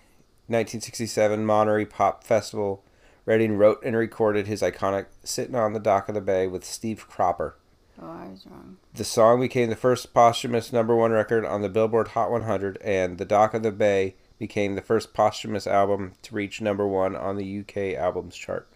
[0.48, 2.82] 1967 Monterey Pop Festival,
[3.24, 7.06] Redding wrote and recorded his iconic Sitting on the Dock of the Bay with Steve
[7.08, 7.56] Cropper.
[8.00, 8.78] Oh, I was wrong.
[8.94, 13.18] The song became the first posthumous number one record on the Billboard Hot 100, and
[13.18, 17.36] The Dock of the Bay became the first posthumous album to reach number one on
[17.36, 18.68] the UK albums chart.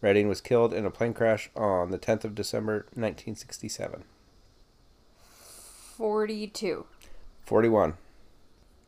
[0.00, 4.04] Redding was killed in a plane crash on the 10th of December 1967.
[5.96, 6.86] 42.
[7.44, 7.94] 41.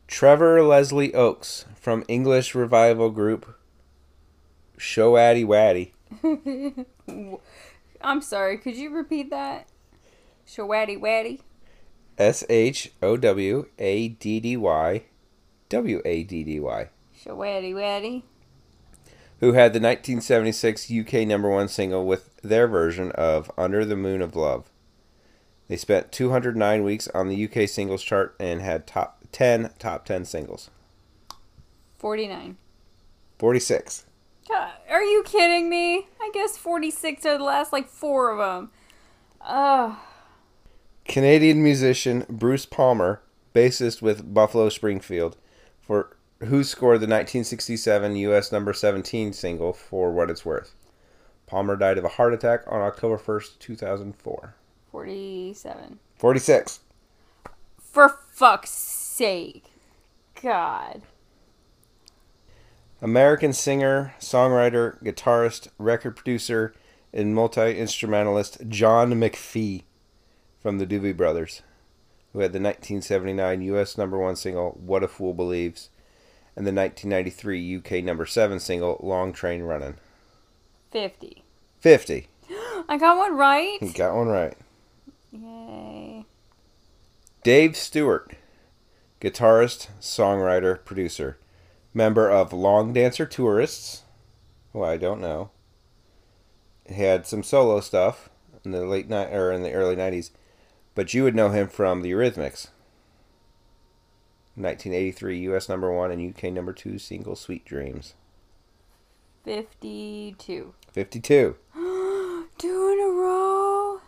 [0.07, 3.57] Trevor Leslie Oakes from English revival group
[4.79, 5.94] Showaddy Waddy.
[8.01, 9.68] I'm sorry, could you repeat that?
[10.46, 11.42] Shawaddy waddy.
[12.18, 15.05] S H O W A D D Y
[15.68, 16.88] W A D D Y.
[17.25, 18.25] Shawaddy waddy.
[19.40, 24.22] Who had the 1976 UK number one single with their version of Under the Moon
[24.22, 24.70] of Love.
[25.68, 30.24] They spent 209 weeks on the UK singles chart and had top 10 top 10
[30.24, 30.70] singles.
[31.99, 32.57] 49.
[33.38, 34.05] 46.
[34.49, 36.09] God, are you kidding me?
[36.20, 38.70] I guess 46 are the last like four of them.
[39.43, 39.97] Ugh.
[41.05, 43.22] Canadian musician Bruce Palmer,
[43.55, 45.36] bassist with Buffalo Springfield,
[45.80, 48.51] for who scored the 1967 U.S.
[48.51, 50.74] number 17 single "For What It's Worth."
[51.47, 54.55] Palmer died of a heart attack on October 1st, 2004.
[54.91, 55.99] 47.
[56.16, 56.80] 46.
[57.78, 59.64] For fuck's sake.
[60.41, 61.03] God.
[63.03, 66.72] American singer, songwriter, guitarist, record producer,
[67.12, 69.82] and multi instrumentalist John McFee
[70.61, 71.62] from the Doobie Brothers,
[72.32, 73.99] who had the 1979 U.S.
[73.99, 75.91] number one single "What a Fool Believes"
[76.57, 79.96] and the 1993 UK number seven single "Long Train Running."
[80.90, 81.44] 50.
[81.80, 82.28] 50.
[82.88, 83.78] I got one right.
[83.80, 84.57] You got one right.
[85.30, 86.26] Yay.
[87.42, 88.32] Dave Stewart,
[89.20, 91.38] guitarist, songwriter, producer,
[91.94, 94.03] member of Longdancer Tourists,
[94.72, 95.51] who I don't know.
[96.88, 98.28] Had some solo stuff
[98.64, 100.30] in the late ni- or in the early '90s,
[100.94, 102.68] but you would know him from the Eurythmics.
[104.57, 105.68] 1983 U.S.
[105.68, 108.14] number one and UK number two single "Sweet Dreams."
[109.44, 110.74] 52.
[110.92, 111.57] 52.
[112.59, 114.01] Two in a row.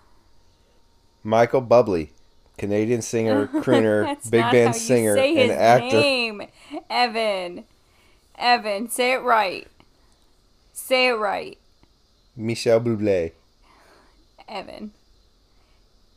[1.22, 2.10] Michael Bublé,
[2.58, 5.96] Canadian singer, crooner, big band singer, say and actor.
[6.00, 6.42] name.
[6.90, 7.64] Evan.
[8.36, 9.66] Evan, say it right.
[10.74, 11.56] Say it right.
[12.36, 13.32] Michel Bublé.
[14.48, 14.92] Evan.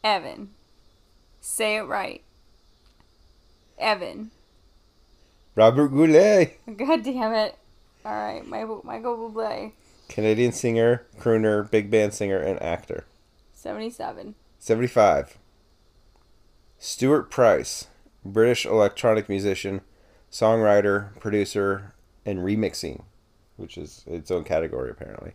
[0.03, 0.49] Evan.
[1.39, 2.21] Say it right.
[3.77, 4.31] Evan.
[5.55, 6.59] Robert Goulet.
[6.77, 7.57] God damn it.
[8.03, 9.71] All right, Michael, Michael Bublé.
[10.09, 13.05] Canadian singer, crooner, big band singer, and actor.
[13.53, 14.35] 77.
[14.59, 15.37] 75.
[16.77, 17.87] Stuart Price,
[18.23, 19.81] British electronic musician,
[20.31, 21.93] songwriter, producer,
[22.25, 23.03] and remixing,
[23.57, 25.33] which is its own category apparently.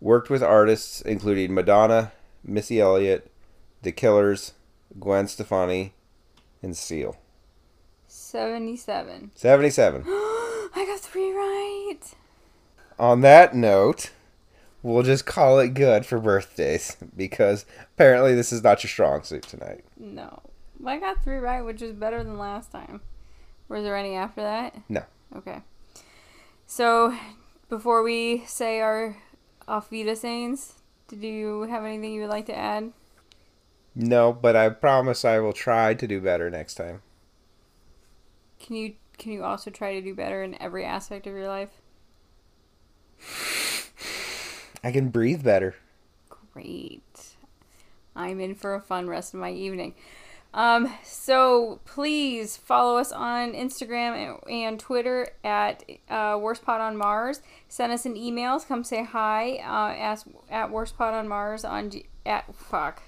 [0.00, 2.12] Worked with artists including Madonna,
[2.44, 3.30] Missy Elliott,
[3.82, 4.52] The Killers,
[4.98, 5.94] Gwen Stefani,
[6.62, 7.16] and Seal.
[8.32, 9.30] 77.
[9.34, 10.04] 77.
[10.06, 11.98] I got three right.
[12.98, 14.10] On that note,
[14.82, 19.42] we'll just call it good for birthdays because apparently this is not your strong suit
[19.42, 19.84] tonight.
[19.98, 20.40] No.
[20.86, 23.02] I got three right, which is better than last time.
[23.68, 24.80] Was there any after that?
[24.88, 25.04] No.
[25.36, 25.58] Okay.
[26.66, 27.14] So,
[27.68, 29.14] before we say our
[29.68, 30.72] Auf Wiedersehens,
[31.06, 32.92] did you have anything you would like to add?
[33.94, 37.02] No, but I promise I will try to do better next time.
[38.62, 41.70] Can you can you also try to do better in every aspect of your life?
[44.82, 45.76] I can breathe better.
[46.28, 47.34] Great.
[48.16, 49.94] I'm in for a fun rest of my evening.
[50.54, 56.96] Um, so please follow us on Instagram and, and Twitter at uh, Worst Pod on
[56.96, 57.40] Mars.
[57.68, 58.60] Send us an email.
[58.60, 59.54] Come say hi.
[59.56, 63.02] Uh, ask at Worst Pod on Mars on G- at fuck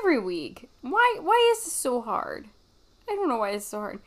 [0.00, 0.70] every week.
[0.80, 2.48] Why why is this so hard?
[3.08, 4.00] I don't know why it's so hard.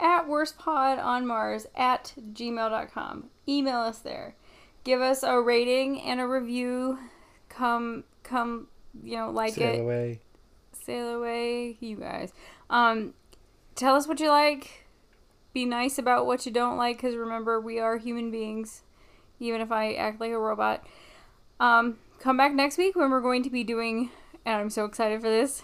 [0.00, 3.30] At Worst Pod on Mars at gmail.com.
[3.48, 4.34] Email us there.
[4.84, 6.98] Give us a rating and a review.
[7.48, 8.68] Come come
[9.02, 10.20] you know like Sail it away.
[10.72, 12.32] sail away, you guys.
[12.70, 13.14] Um,
[13.74, 14.86] tell us what you like.
[15.52, 18.82] Be nice about what you don't like, because remember, we are human beings,
[19.40, 20.86] even if I act like a robot.
[21.58, 24.10] Um, come back next week when we're going to be doing,
[24.44, 25.62] and I'm so excited for this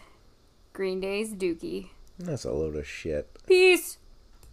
[0.72, 1.90] Green Day's Dookie.
[2.18, 3.28] That's a load of shit.
[3.46, 3.98] Peace!